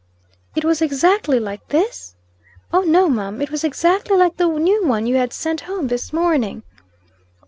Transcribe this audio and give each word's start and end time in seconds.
"It 0.55 0.65
was 0.65 0.81
exactly 0.81 1.39
like 1.39 1.67
this?" 1.67 2.15
"Oh, 2.73 2.81
no, 2.81 3.07
mum, 3.07 3.39
it 3.39 3.51
was 3.51 3.63
exactly 3.63 4.17
like 4.17 4.37
the 4.37 4.47
new 4.47 4.83
one 4.83 5.05
you 5.05 5.17
had 5.17 5.31
sent 5.31 5.61
home 5.69 5.89
this 5.89 6.11
morning." 6.11 6.63